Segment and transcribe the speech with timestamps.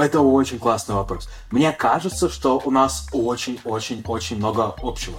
[0.00, 1.28] Это очень классный вопрос.
[1.50, 5.18] Мне кажется, что у нас очень-очень-очень много общего.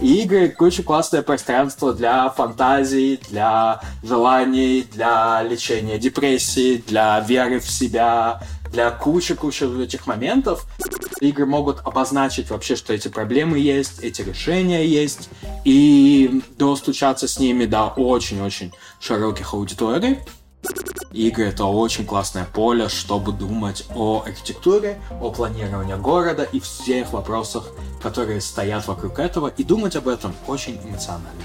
[0.00, 8.42] Игры очень классное пространство для фантазий, для желаний, для лечения депрессии, для веры в себя,
[8.72, 10.66] для кучи-кучи этих моментов.
[11.20, 15.30] Игры могут обозначить вообще, что эти проблемы есть, эти решения есть,
[15.64, 20.18] и достучаться с ними до очень-очень широких аудиторий.
[21.12, 27.70] Игры— это очень классное поле, чтобы думать о архитектуре, о планировании города и всех вопросах,
[28.02, 31.42] которые стоят вокруг этого, и думать об этом очень эмоционально.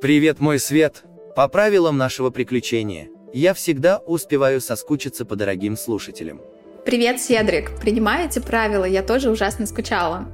[0.00, 1.02] Привет, мой свет!
[1.34, 6.40] По правилам нашего приключения, я всегда успеваю соскучиться по дорогим слушателям.
[6.84, 7.72] Привет, Седрик!
[7.80, 8.84] Принимаете правила?
[8.84, 10.26] Я тоже ужасно скучала.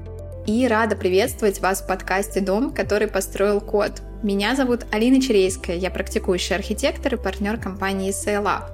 [0.47, 4.03] И рада приветствовать вас в подкасте «Дом, который построил код».
[4.27, 8.65] Меня зовут Алина Черейская, я практикующий архитектор и партнер компании SLA.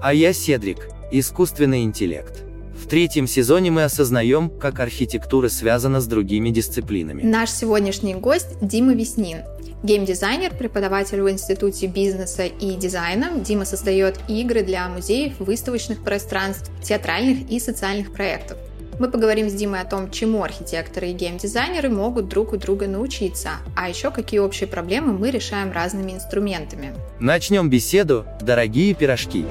[0.00, 2.44] А я Седрик, искусственный интеллект.
[2.80, 7.24] В третьем сезоне мы осознаем, как архитектура связана с другими дисциплинами.
[7.24, 9.38] Наш сегодняшний гость Дима Веснин,
[9.82, 13.32] геймдизайнер, преподаватель в Институте бизнеса и дизайна.
[13.40, 18.58] Дима создает игры для музеев, выставочных пространств, театральных и социальных проектов.
[19.00, 23.52] Мы поговорим с Димой о том, чему архитекторы и геймдизайнеры могут друг у друга научиться,
[23.74, 26.92] а еще какие общие проблемы мы решаем разными инструментами.
[27.18, 29.46] Начнем беседу, дорогие пирожки.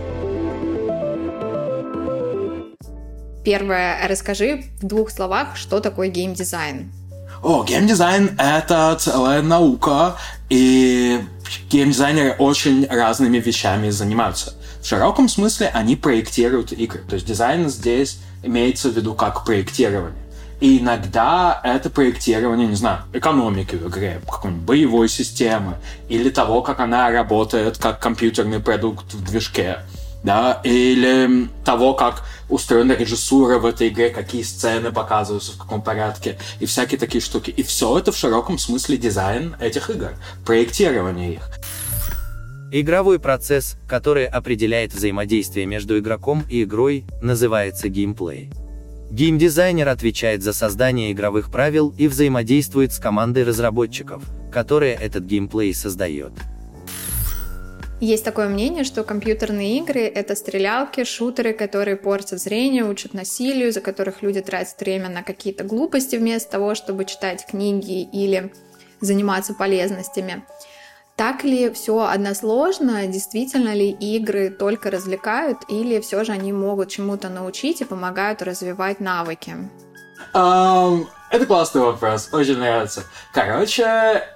[3.44, 6.92] Первое, расскажи в двух словах, что такое геймдизайн.
[7.42, 10.16] О, геймдизайн— это целая наука,
[10.50, 11.22] и
[11.72, 14.54] геймдизайнеры очень разными вещами занимаются.
[14.84, 17.02] В широком смысле они проектируют игры.
[17.10, 20.14] То есть дизайн здесь имеется в виду как проектирование.
[20.60, 25.76] И иногда это проектирование, не знаю, экономики в игре, какой-нибудь боевой системы,
[26.10, 29.80] или того, как она работает как компьютерный продукт в движке,
[30.22, 36.38] да, или того, как устроена режиссура в этой игре, какие сцены показываются, в каком порядке,
[36.60, 37.52] и всякие такие штуки.
[37.52, 40.12] И все это в широком смысле дизайн этих игр,
[40.46, 41.50] проектирование их.
[42.72, 48.52] Игровой процесс, который определяет взаимодействие между игроком и игрой, называется геймплей.
[49.10, 56.32] Геймдизайнер отвечает за создание игровых правил и взаимодействует с командой разработчиков, которая этот геймплей создает.
[58.00, 63.82] Есть такое мнение, что компьютерные игры— это стрелялки, шутеры, которые портят зрение, учат насилию, за
[63.82, 68.54] которых люди тратят время на какие-то глупости вместо того, чтобы читать книги или
[69.02, 70.44] заниматься полезностями.
[71.20, 73.06] Так ли все односложно?
[73.08, 79.02] Действительно ли игры только развлекают или все же они могут чему-то научить и помогают развивать
[79.02, 79.54] навыки?
[80.34, 83.04] Um, это классный вопрос, очень нравится.
[83.34, 83.84] Короче,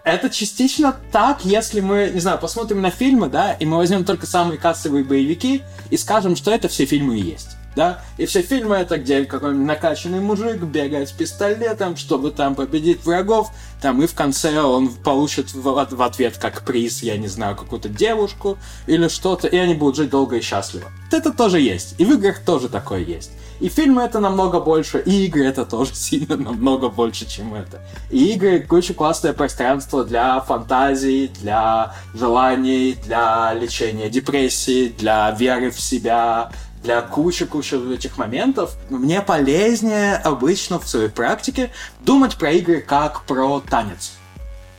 [0.04, 4.26] это частично так, если мы, не знаю, посмотрим на фильмы, да, и мы возьмем только
[4.26, 8.02] самые кассовые боевики и скажем, что это все фильмы и есть да?
[8.18, 13.52] И все фильмы это, где какой-нибудь накачанный мужик бегает с пистолетом, чтобы там победить врагов,
[13.82, 17.90] там и в конце он получит в, в ответ как приз, я не знаю, какую-то
[17.90, 18.58] девушку
[18.88, 20.92] или что-то, и они будут жить долго и счастливо.
[21.12, 23.32] Это тоже есть, и в играх тоже такое есть.
[23.60, 27.82] И фильмы это намного больше, и игры это тоже сильно намного больше, чем это.
[28.10, 35.80] И игры очень классное пространство для фантазий, для желаний, для лечения депрессии, для веры в
[35.80, 36.52] себя,
[36.84, 41.72] для кучи-кучи этих моментов, мне полезнее обычно в своей практике
[42.02, 44.14] думать про игры как про танец.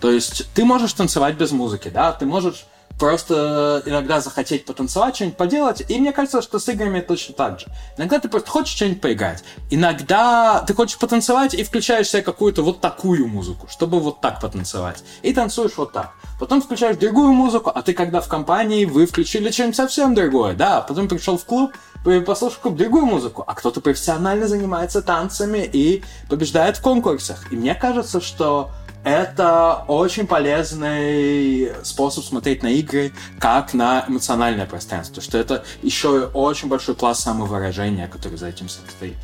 [0.01, 2.67] То есть ты можешь танцевать без музыки, да, ты можешь
[2.99, 5.83] просто иногда захотеть потанцевать, что-нибудь поделать.
[5.89, 7.67] И мне кажется, что с играми точно так же.
[7.97, 9.43] Иногда ты просто хочешь что-нибудь поиграть.
[9.71, 15.03] Иногда ты хочешь потанцевать и включаешь себе какую-то вот такую музыку, чтобы вот так потанцевать.
[15.23, 16.13] И танцуешь вот так.
[16.39, 20.81] Потом включаешь другую музыку, а ты когда в компании, вы включили что-нибудь совсем другое, да.
[20.81, 21.73] Потом пришел в клуб,
[22.05, 27.53] послушал какую-то другую музыку, а кто-то профессионально занимается танцами и побеждает в конкурсах.
[27.53, 28.71] И мне кажется, что
[29.05, 36.69] это очень полезный способ смотреть на игры как на эмоциональное пространство, что это еще очень
[36.69, 39.17] большой пласт самовыражения, который за этим стоит.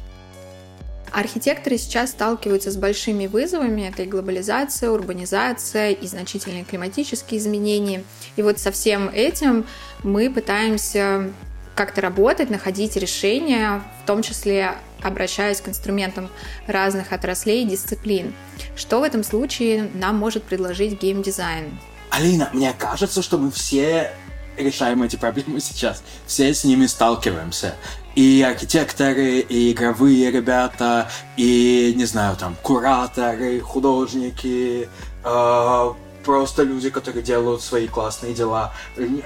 [1.12, 3.88] Архитекторы сейчас сталкиваются с большими вызовами.
[3.88, 8.04] Это и глобализация, урбанизация, и значительные климатические изменения.
[8.36, 9.66] И вот со всем этим
[10.04, 11.32] мы пытаемся
[11.80, 16.28] как-то работать, находить решения, в том числе обращаясь к инструментам
[16.66, 18.34] разных отраслей и дисциплин.
[18.76, 21.78] Что в этом случае нам может предложить геймдизайн?
[22.10, 24.12] Алина, мне кажется, что мы все
[24.58, 26.02] решаем эти проблемы сейчас.
[26.26, 27.76] Все с ними сталкиваемся.
[28.14, 34.86] И архитекторы, и игровые ребята, и, не знаю, там, кураторы, художники,
[35.24, 35.94] э,
[36.24, 38.72] просто люди, которые делают свои классные дела.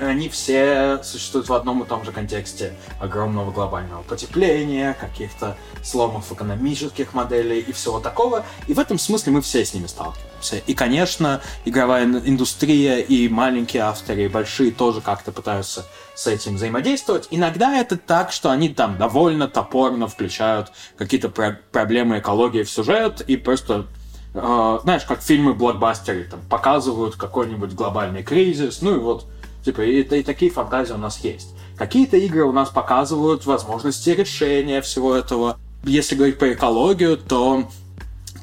[0.00, 7.14] Они все существуют в одном и том же контексте огромного глобального потепления, каких-то сломов экономических
[7.14, 8.44] моделей и всего такого.
[8.69, 10.56] И в этом смысле мы все с ними сталкиваемся.
[10.67, 17.29] И, конечно, игровая индустрия и маленькие авторы, и большие тоже как-то пытаются с этим взаимодействовать.
[17.31, 23.20] Иногда это так, что они там довольно топорно включают какие-то про- проблемы экологии в сюжет
[23.23, 23.87] и просто
[24.34, 29.26] э, знаешь, как фильмы блокбастеры там показывают какой-нибудь глобальный кризис, ну и вот,
[29.64, 31.54] типа, и, и такие фантазии у нас есть.
[31.76, 35.58] Какие-то игры у нас показывают возможности решения всего этого.
[35.84, 37.64] Если говорить про экологию, то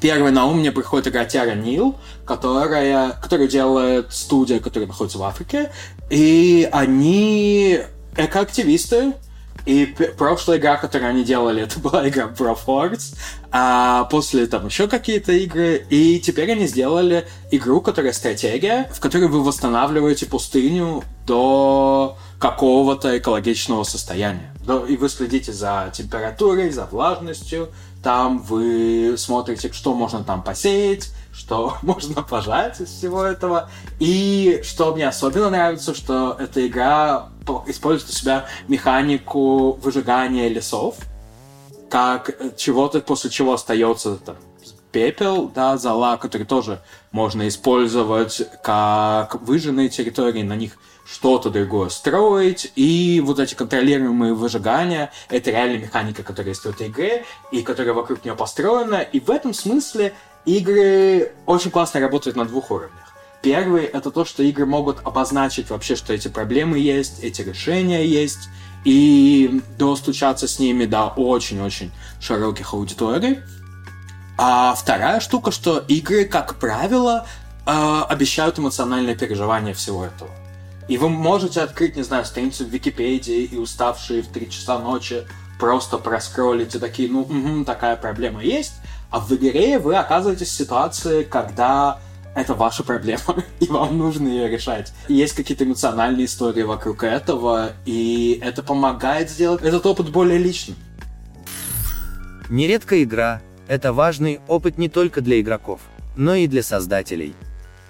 [0.00, 1.94] первый на ум мне приходит игра Terra Nil,
[2.26, 5.70] которая, которую делает студия, которая находится в Африке.
[6.10, 7.80] И они
[8.16, 9.14] экоактивисты,
[9.64, 9.86] и
[10.16, 13.14] прошлая игра, которую они делали, это была игра Pro Force,
[13.50, 19.28] а после там еще какие-то игры, и теперь они сделали игру, которая стратегия, в которой
[19.28, 24.52] вы восстанавливаете пустыню до какого-то экологичного состояния.
[24.88, 27.70] И вы следите за температурой, за влажностью,
[28.02, 33.70] там вы смотрите, что можно там посеять, что можно пожать из всего этого.
[33.98, 37.28] И что мне особенно нравится, что эта игра
[37.66, 40.96] использует у себя механику выжигания лесов,
[41.90, 44.36] как чего-то, после чего остается там,
[44.92, 46.80] пепел, да, зола, который тоже
[47.10, 55.10] можно использовать как выжженные территории, на них что-то другое строить, и вот эти контролируемые выжигания—
[55.28, 59.30] это реальная механика, которая есть в этой игре, и которая вокруг нее построена, и в
[59.30, 63.12] этом смысле игры очень классно работают на двух уровнях.
[63.42, 68.48] Первый— это то, что игры могут обозначить вообще, что эти проблемы есть, эти решения есть,
[68.84, 73.40] и достучаться с ними до очень-очень широких аудиторий.
[74.38, 77.26] А вторая штука, что игры, как правило,
[77.66, 80.30] э, обещают эмоциональное переживание всего этого.
[80.88, 85.26] И вы можете открыть, не знаю, страницу в Википедии и уставшие в 3 часа ночи
[85.58, 88.74] просто проскроллить и такие, ну, угу, такая проблема есть.
[89.12, 92.00] А в игре вы оказываетесь в ситуации, когда
[92.34, 94.94] это ваша проблема, и вам нужно ее решать.
[95.06, 100.76] И есть какие-то эмоциональные истории вокруг этого, и это помогает сделать этот опыт более личным.
[102.48, 105.80] Нередко игра– это важный опыт не только для игроков,
[106.16, 107.34] но и для создателей.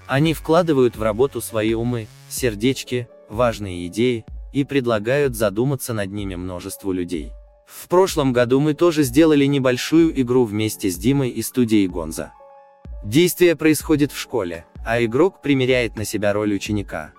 [0.08, 6.90] Они вкладывают в работу свои умы, сердечки, важные идеи, и предлагают задуматься над ними множеству
[6.90, 7.32] людей.
[7.80, 12.32] В прошлом году мы тоже сделали небольшую игру вместе с Димой и студией Гонза.
[13.02, 17.12] Действие происходит в школе, а игрок примеряет на себя роль ученика.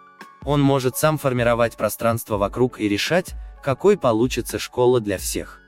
[0.45, 3.33] Он может сам формировать пространство вокруг и решать,
[3.63, 5.59] какой получится школа для всех.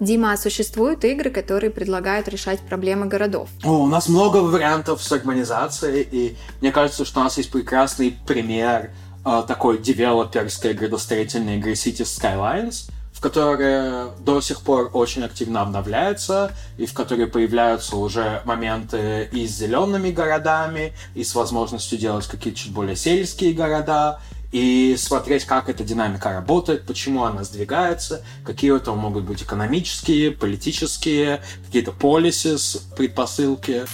[0.00, 3.48] Дима, а существуют игры, которые предлагают решать проблемы городов?
[3.62, 8.18] О, у нас много вариантов с урбанизацией, и мне кажется, что у нас есть прекрасный
[8.26, 8.90] пример
[9.24, 12.90] э, такой девелоперской градостроительной игры Cities Skylines,
[13.24, 19.46] в которой до сих пор очень активно обновляется, и в которой появляются уже моменты и
[19.46, 24.20] с зелеными городами, и с возможностью делать какие-то чуть более сельские города,
[24.52, 30.30] и смотреть, как эта динамика работает, почему она сдвигается, какие у этого могут быть экономические,
[30.30, 32.58] политические, какие-то полисы,
[32.94, 33.84] предпосылки.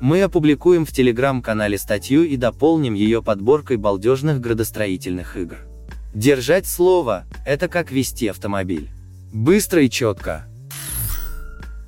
[0.00, 5.67] Мы опубликуем в телеграм-канале статью и дополним ее подборкой балдежных градостроительных игр.
[6.14, 8.88] Держать слово– это как вести автомобиль.
[9.32, 10.46] Быстро и четко.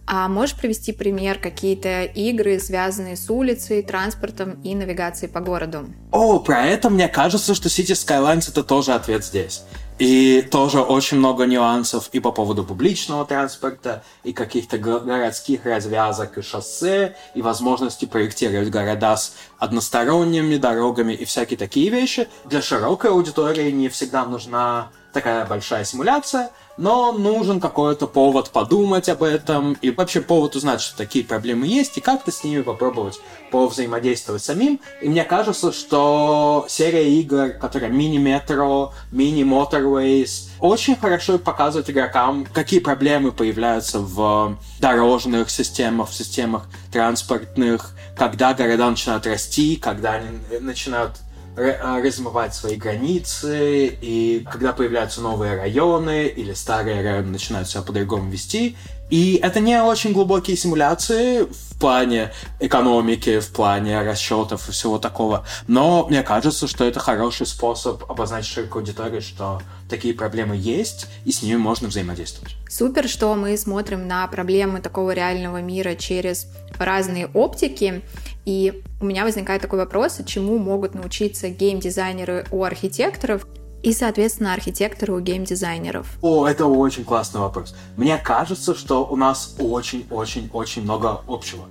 [0.07, 5.87] А можешь привести пример какие-то игры, связанные с улицей, транспортом и навигацией по городу?
[6.11, 9.63] О, про это мне кажется, что City Skylines это тоже ответ здесь.
[10.01, 16.43] И тоже очень много нюансов и по поводу публичного транспорта, и каких-то городских развязок и
[16.43, 22.29] шоссе, и возможности проектировать города с односторонними дорогами и всякие такие вещи.
[22.47, 29.23] Для широкой аудитории не всегда нужна такая большая симуляция, но нужен какой-то повод подумать об
[29.23, 34.43] этом и вообще повод узнать, что такие проблемы есть, и как-то с ними попробовать повзаимодействовать
[34.43, 34.81] самим.
[35.03, 43.33] И мне кажется, что серия игр, которая мини-метро, мини-моторвейс, очень хорошо показывает игрокам, какие проблемы
[43.33, 51.13] появляются в дорожных системах, в системах транспортных, когда города начинают расти, когда они начинают
[51.57, 58.31] а, размывать свои границы, и когда появляются новые районы, или старые районы начинают себя по-другому
[58.31, 58.77] вести.
[59.11, 65.45] И это не очень глубокие симуляции в плане экономики, в плане расчетов и всего такого.
[65.67, 71.33] Но мне кажется, что это хороший способ обозначить широкой аудитории, что такие проблемы есть, и
[71.33, 72.55] с ними можно взаимодействовать.
[72.69, 76.47] Супер, что мы смотрим на проблемы такого реального мира через
[76.79, 78.03] разные оптики.
[78.51, 83.47] И у меня возникает такой вопрос, чему могут научиться геймдизайнеры у архитекторов,
[83.85, 86.19] и, соответственно, архитекторы у геймдизайнеров?
[86.21, 87.77] О, это очень классный вопрос.
[87.97, 91.67] Мне кажется, что у нас очень-очень-очень много общего.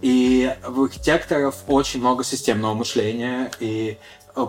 [0.00, 3.98] И в архитекторов очень много системного мышления и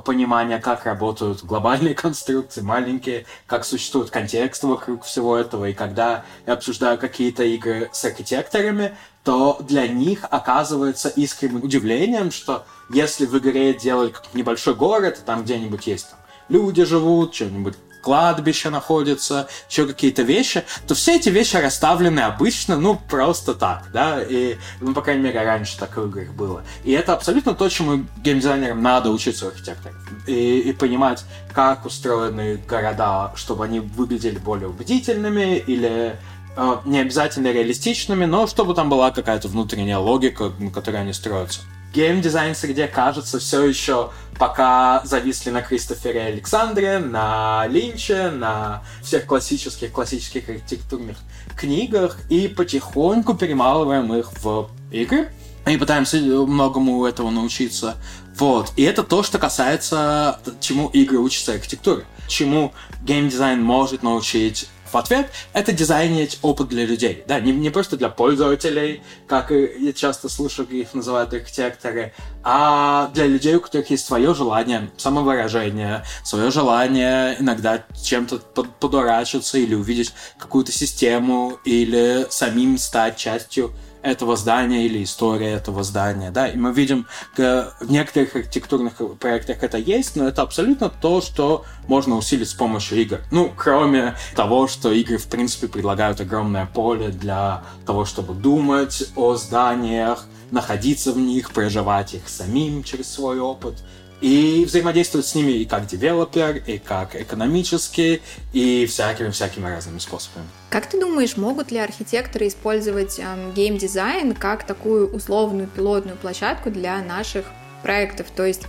[0.05, 5.69] понимания, как работают глобальные конструкции, маленькие, как существует контекст вокруг всего этого.
[5.69, 12.65] И когда я обсуждаю какие-то игры с архитекторами, то для них оказывается искренним удивлением, что
[12.89, 19.47] если в игре делать небольшой город, там где-нибудь есть там, люди живут, что-нибудь кладбище находится,
[19.69, 24.93] еще какие-то вещи, то все эти вещи расставлены обычно, ну, просто так, да, и, ну,
[24.93, 26.63] по крайней мере, раньше так в играх было.
[26.83, 29.95] И это абсолютно то, чему геймдизайнерам надо учиться у архитекторов.
[30.27, 36.19] И, и понимать, как устроены города, чтобы они выглядели более убедительными или
[36.55, 41.61] э, не обязательно реалистичными, но чтобы там была какая-то внутренняя логика, на которой они строятся
[41.93, 49.91] геймдизайн среде, кажется, все еще пока зависли на Кристофере Александре, на Линче, на всех классических,
[49.91, 51.17] классических архитектурных
[51.55, 55.31] книгах, и потихоньку перемалываем их в игры.
[55.67, 57.95] И пытаемся многому этого научиться.
[58.35, 58.73] Вот.
[58.75, 62.03] И это то, что касается, чему игры учатся архитектуре.
[62.27, 62.73] Чему
[63.03, 67.23] геймдизайн может научить в ответ это дизайнить опыт для людей.
[67.27, 73.27] Да, не, не просто для пользователей, как я часто слышу, их называют архитекторы, а для
[73.27, 78.39] людей, у которых есть свое желание самовыражения, свое желание иногда чем-то
[78.79, 86.29] подурачиться или увидеть какую-то систему, или самим стать частью этого здания или история этого здания,
[86.29, 87.07] да, и мы видим,
[87.37, 93.01] в некоторых архитектурных проектах это есть, но это абсолютно то, что можно усилить с помощью
[93.01, 93.19] игр.
[93.31, 99.35] Ну, кроме того, что игры, в принципе, предлагают огромное поле для того, чтобы думать о
[99.35, 103.83] зданиях, находиться в них, проживать их самим через свой опыт,
[104.23, 108.21] и взаимодействовать с ними и как девелопер, и как экономически,
[108.53, 110.45] и всякими-всякими разными способами.
[110.69, 117.01] Как ты думаешь, могут ли архитекторы использовать эм, геймдизайн как такую условную пилотную площадку для
[117.01, 117.47] наших
[117.83, 118.27] проектов?
[118.33, 118.61] То есть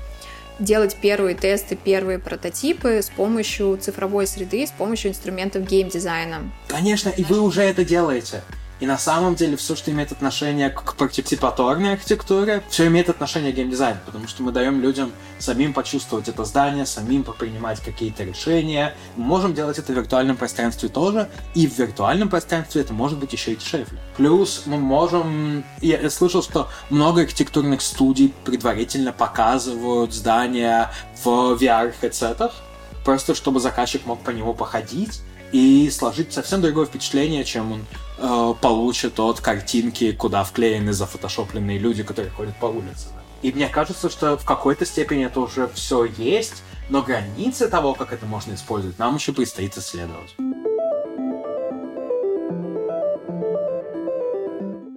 [0.59, 6.51] делать первые тесты, первые прототипы с помощью цифровой среды, с помощью инструментов геймдизайна?
[6.67, 8.43] Конечно, и вы уже это делаете.
[8.85, 13.57] И на самом деле все, что имеет отношение к партиципаторной архитектуре, все имеет отношение к
[13.57, 18.95] геймдизайну, потому что мы даем людям самим почувствовать это здание, самим попринимать какие-то решения.
[19.17, 23.33] Мы можем делать это в виртуальном пространстве тоже, и в виртуальном пространстве это может быть
[23.33, 23.99] еще и дешевле.
[24.19, 25.65] Плюс мы можем...
[25.81, 30.91] Я, слышал, что много архитектурных студий предварительно показывают здания
[31.25, 32.53] в VR-хедсетах,
[33.03, 35.23] просто чтобы заказчик мог по нему походить
[35.53, 37.87] и сложить совсем другое впечатление, чем он
[38.19, 43.09] э, получит от картинки, куда вклеены зафотошопленные люди, которые ходят по улице.
[43.43, 48.13] И мне кажется, что в какой-то степени это уже все есть, но границы того, как
[48.13, 50.35] это можно использовать, нам еще предстоит исследовать.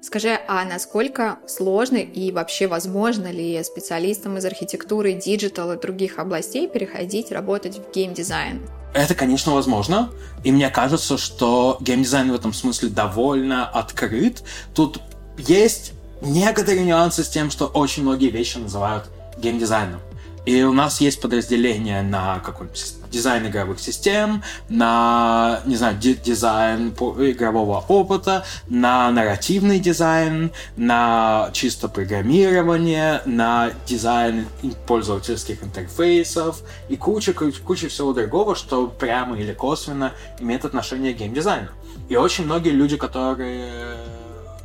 [0.02, 6.70] Скажи, а насколько сложно и вообще возможно ли специалистам из архитектуры, digital и других областей
[6.70, 8.62] переходить работать в геймдизайн?
[8.98, 10.10] Это, конечно, возможно.
[10.44, 14.42] И мне кажется, что геймдизайн в этом смысле довольно открыт.
[14.74, 15.00] Тут
[15.38, 19.06] есть некоторые нюансы с тем, что очень многие вещи называют
[19.38, 20.00] геймдизайном.
[20.48, 27.84] И у нас есть подразделение на какой-нибудь дизайн игровых систем, на, не знаю, дизайн игрового
[27.90, 34.48] опыта, на нарративный дизайн, на чисто программирование, на дизайн
[34.88, 41.72] пользовательских интерфейсов и куча, куча всего другого, что прямо или косвенно имеет отношение к геймдизайну.
[42.08, 43.98] И очень многие люди, которые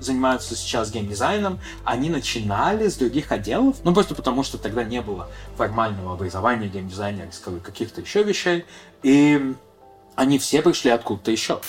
[0.05, 5.29] занимаются сейчас геймдизайном, они начинали с других отделов, ну просто потому, что тогда не было
[5.57, 8.65] формального образования геймдизайнерского и каких-то еще вещей,
[9.03, 9.55] и
[10.15, 11.61] они все пришли откуда-то еще.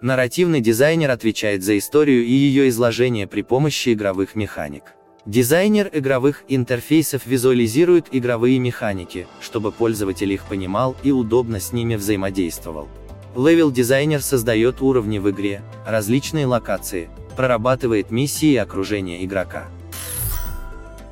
[0.00, 4.94] Нарративный дизайнер отвечает за историю и ее изложение при помощи игровых механик.
[5.26, 12.88] Дизайнер игровых интерфейсов визуализирует игровые механики, чтобы пользователь их понимал и удобно с ними взаимодействовал.
[13.36, 19.68] Level-дизайнер создает уровни в игре, различные локации, прорабатывает миссии и окружение игрока.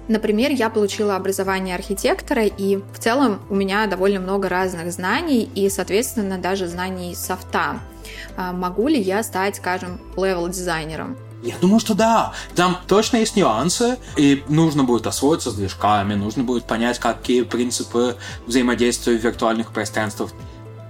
[0.08, 5.68] Например, я получила образование архитектора, и в целом у меня довольно много разных знаний, и,
[5.68, 7.78] соответственно, даже знаний софта.
[8.36, 11.16] А могу ли я стать, скажем, level-дизайнером?
[11.44, 12.32] Я думаю, что да.
[12.56, 18.16] Там точно есть нюансы, и нужно будет освоиться с движками, нужно будет понять, какие принципы
[18.46, 20.32] взаимодействия в виртуальных пространствах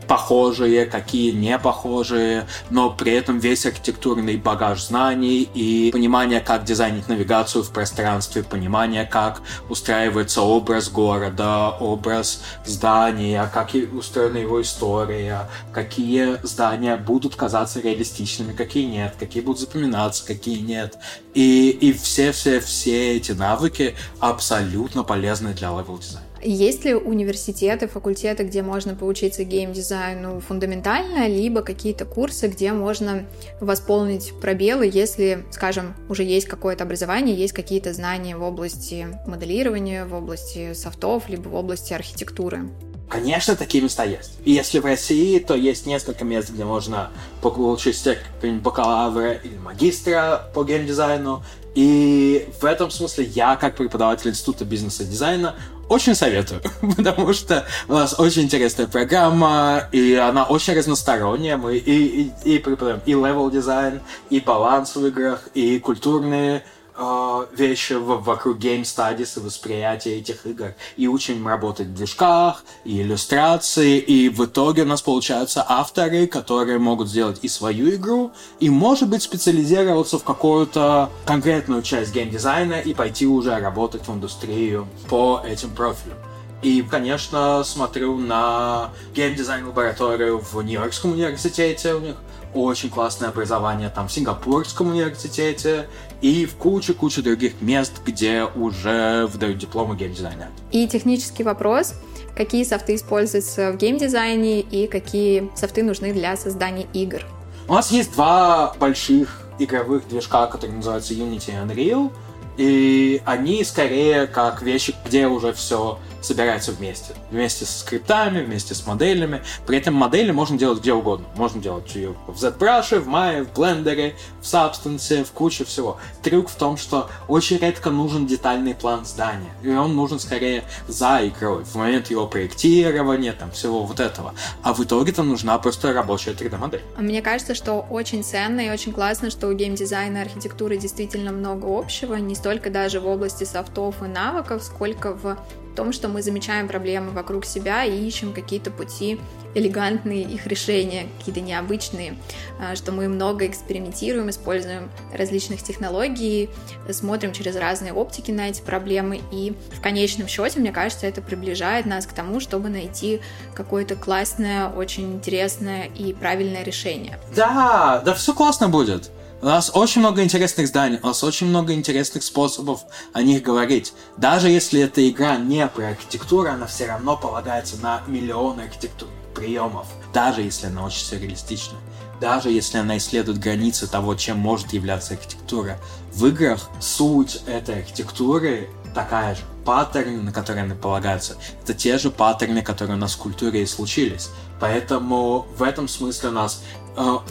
[0.09, 7.09] похожие, какие не похожие, но при этом весь архитектурный багаж знаний и понимание, как дизайнить
[7.09, 16.39] навигацию в пространстве, понимание, как устраивается образ города, образ здания, как устроена его история, какие
[16.45, 20.97] здания будут казаться реалистичными, какие нет, какие будут запоминаться, какие нет.
[21.35, 26.27] И, все-все-все эти навыки абсолютно полезны для level дизайна.
[26.49, 33.27] Есть ли университеты, факультеты, где можно поучиться геймдизайну фундаментально, либо какие-то курсы, где можно
[33.61, 40.15] восполнить пробелы, если, скажем, уже есть какое-то образование, есть какие-то знания в области моделирования, в
[40.15, 42.69] области софтов, либо в области архитектуры?
[43.09, 44.33] Конечно, такие места есть.
[44.45, 47.11] И если в России, то есть несколько мест, где можно
[47.41, 51.43] получить степень бакалавра или магистра по геймдизайну.
[51.77, 55.55] И в этом смысле я, как преподаватель Института бизнеса и дизайна,
[55.89, 56.61] очень советую,
[56.97, 61.57] потому что у нас очень интересная программа, и она очень разносторонняя.
[61.57, 64.01] Мы и, и, и преподаем и level design,
[64.31, 66.65] и баланс в играх, и культурные
[66.97, 70.75] э, вещи вокруг Game Studies и восприятия этих игр.
[70.97, 76.79] И учим работать в движках, и иллюстрации, и в итоге у нас получаются авторы, которые
[76.79, 82.95] могут сделать и свою игру, и, может быть, специализироваться в какую-то конкретную часть геймдизайна и
[82.95, 86.19] пойти уже работать в индустрию по этим профилям.
[86.63, 92.17] И, конечно, смотрю на геймдизайн-лабораторию в Нью-Йоркском университете, у них
[92.55, 95.89] очень классное образование там в Сингапурском университете
[96.21, 100.49] и в куче-куче других мест, где уже выдают дипломы геймдизайна.
[100.73, 101.95] И технический вопрос.
[102.37, 107.23] Какие софты используются в геймдизайне и какие софты нужны для создания игр?
[107.69, 112.13] У нас есть два больших игровых движка, которые называются Unity и Unreal.
[112.57, 117.15] И они скорее как вещи, где уже все собирается вместе.
[117.31, 119.43] Вместе со скриптами, вместе с моделями.
[119.67, 121.27] При этом модели можно делать где угодно.
[121.37, 125.99] Можно делать ее в ZBrush, в Maya, в Blender, в Substance, в куче всего.
[126.23, 129.51] Трюк в том, что очень редко нужен детальный план здания.
[129.63, 134.35] И он нужен скорее за игрой, в момент его проектирования, там, всего вот этого.
[134.63, 136.83] А в итоге-то нужна просто рабочая 3D-модель.
[136.99, 141.67] Мне кажется, что очень ценно и очень классно, что у геймдизайна и архитектуры действительно много
[141.67, 145.37] общего, не столько даже в области софтов и навыков, сколько в
[145.77, 149.21] том, что мы замечаем проблемы вокруг себя и ищем какие-то пути
[149.55, 152.17] элегантные их решения, какие-то необычные,
[152.61, 156.51] а, что мы много экспериментируем, используем различных технологий,
[156.91, 161.87] смотрим через разные оптики на эти проблемы, и в конечном счете, мне кажется, это приближает
[161.87, 163.21] нас к тому, чтобы найти
[163.55, 167.19] какое-то классное, очень интересное и правильное решение.
[167.35, 169.11] Да, да, все классно будет.
[169.43, 172.81] У нас очень много интересных зданий, у нас очень много интересных способов
[173.13, 173.93] о них говорить.
[174.17, 179.87] Даже если эта игра не про архитектуру, она все равно полагается на миллионы архитектур приемов,
[180.15, 181.77] даже если она очень сюрреалистична.
[182.19, 185.79] Даже если она исследует границы того, чем может являться архитектура.
[186.15, 189.43] В играх суть этой архитектуры такая же.
[189.67, 193.67] Паттерны, на которые они полагаются, это те же паттерны, которые у нас в культуре и
[193.67, 194.31] случились.
[194.61, 196.63] Поэтому в этом смысле у нас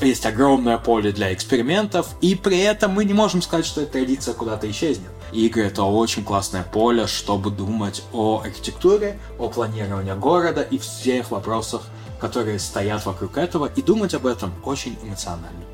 [0.01, 4.33] есть огромное поле для экспериментов, и при этом мы не можем сказать, что эта традиция
[4.33, 5.09] куда-то исчезнет.
[5.31, 11.81] Игры— это очень классное поле, чтобы думать о архитектуре, о планировании города и всех вопросах,
[12.19, 15.65] которые стоят вокруг этого, и думать об этом очень эмоционально.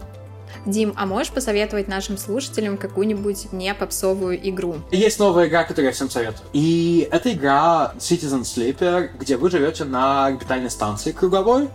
[0.66, 4.76] Дим, а можешь посоветовать нашим слушателям какую-нибудь не попсовую игру?
[4.92, 6.48] Есть новая игра, которую я всем советую.
[6.54, 11.70] И это игра Citizen Sleeper, где вы живете на орбитальной станции круговой,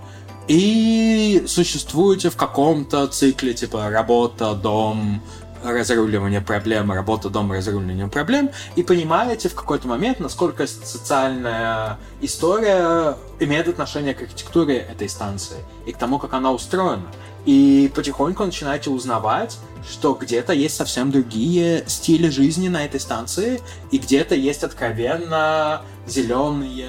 [0.49, 5.23] и существуете в каком-то цикле, типа работа, дом,
[5.65, 13.69] разруливание проблем, работа, дом, разруливание проблем, и понимаете в какой-то момент, насколько социальная история имеет
[13.69, 17.07] отношение к архитектуре этой станции и к тому, как она устроена.
[17.45, 23.61] И потихоньку начинаете узнавать, что где-то есть совсем другие стили жизни на этой станции,
[23.93, 26.89] и где-то есть откровенно зеленые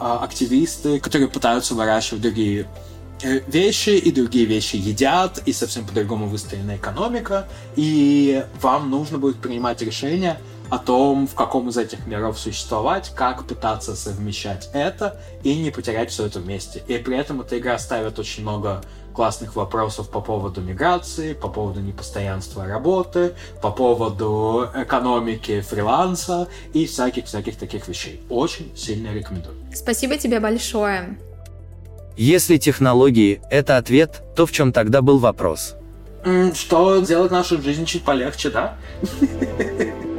[0.00, 2.66] активисты, которые пытаются выращивать другие
[3.22, 9.36] э, вещи, и другие вещи едят, и совсем по-другому выстроена экономика, и вам нужно будет
[9.36, 10.38] принимать решение
[10.70, 16.10] о том, в каком из этих миров существовать, как пытаться совмещать это и не потерять
[16.10, 16.82] все это вместе.
[16.86, 18.80] И при этом эта игра ставит очень много
[19.12, 27.56] классных вопросов по поводу миграции, по поводу непостоянства работы, по поводу экономики фриланса и всяких-всяких
[27.56, 28.22] таких вещей.
[28.28, 29.56] Очень сильно рекомендую.
[29.74, 31.18] Спасибо тебе большое.
[32.16, 35.74] Если технологии– это ответ, то в чем тогда был вопрос?
[36.54, 38.76] Что сделать нашу жизнь чуть полегче, да?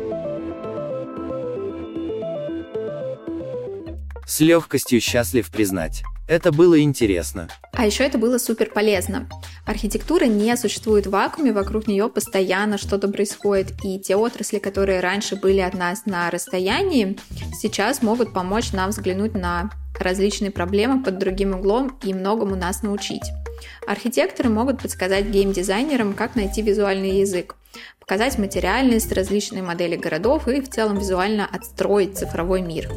[4.31, 7.49] С легкостью счастлив признать, Это было интересно.
[7.73, 9.27] А еще это было супер полезно.
[9.65, 15.35] Архитектура не существует в вакууме, вокруг нее постоянно что-то происходит, и те отрасли, которые раньше
[15.35, 17.19] были от нас на расстоянии,
[17.59, 23.33] сейчас могут помочь нам взглянуть на различные проблемы под другим углом и многому нас научить.
[23.85, 27.57] Архитекторы могут подсказать геймдизайнерам, как найти визуальный язык,
[27.99, 32.89] показать материальность, различные модели городов и в целом визуально отстроить цифровой мир.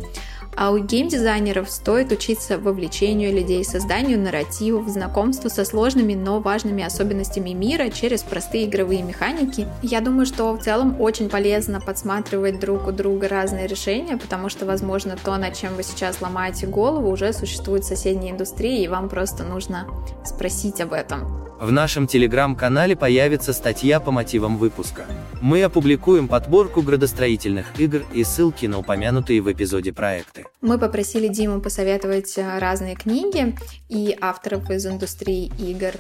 [0.56, 7.50] А у геймдизайнеров стоит учиться вовлечению людей, созданию нарративов, знакомству со сложными, но важными особенностями
[7.50, 9.66] мира через простые игровые механики.
[9.82, 14.66] Я думаю, что в целом очень полезно подсматривать друг у друга разные решения, потому что,
[14.66, 19.08] возможно, то, над чем вы сейчас ломаете голову, уже существует в соседней индустрии, и вам
[19.08, 19.86] просто нужно
[20.24, 21.44] спросить об этом.
[21.60, 25.06] В нашем телеграм-канале появится статья по мотивам выпуска.
[25.40, 30.43] Мы опубликуем подборку градостроительных игр и ссылки на упомянутые в эпизоде проекты.
[30.61, 33.54] Мы попросили Диму посоветовать э, разные книги
[33.88, 35.92] и авторов из индустрии игр.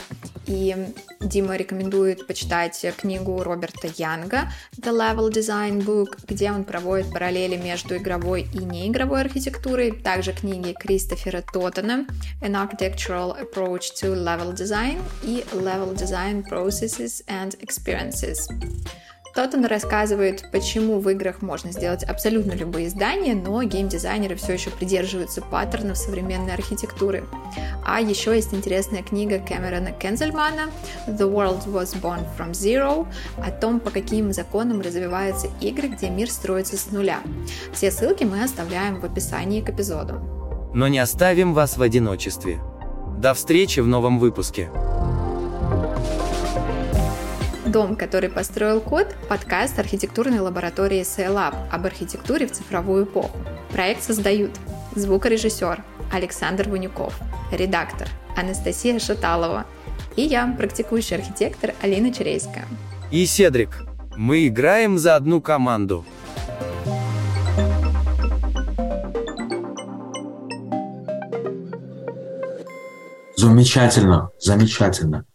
[0.46, 0.74] И
[1.20, 7.96] Дима рекомендует почитать книгу Роберта Янга The Level Design Book, где он проводит параллели между
[7.96, 9.92] игровой и неигровой архитектурой.
[9.92, 12.06] Также книги Кристофера Тоттена
[12.40, 18.48] An Architectural Approach to Level Design и Level Design Processes and Experiences.
[19.34, 25.42] Тоттен рассказывает, почему в играх можно сделать абсолютно любые здания, но геймдизайнеры все еще придерживаются
[25.42, 27.24] паттернов современной архитектуры.
[27.84, 30.70] А еще есть интересная книга Кэмерона Кензельмана
[31.08, 36.30] «The World Was Born From Zero» о том, по каким законам развиваются игры, где мир
[36.30, 37.18] строится с нуля.
[37.72, 40.20] Все ссылки мы оставляем в описании к эпизоду.
[40.72, 42.60] Но не оставим вас в одиночестве.
[43.18, 44.70] До встречи в новом выпуске.
[47.74, 53.36] «Дом, который построил код»– подкаст архитектурной лаборатории SELab об архитектуре в цифровую эпоху.
[53.72, 54.52] Проект создают
[54.94, 55.82] звукорежиссер
[56.12, 57.18] Александр Ванюков,
[57.50, 58.06] редактор
[58.36, 59.66] Анастасия Шаталова
[60.14, 62.64] и я, практикующий архитектор Алина Черейская.
[63.10, 63.82] И Седрик.
[64.16, 66.04] Мы играем за одну команду.
[73.36, 75.26] Замечательно, замечательно.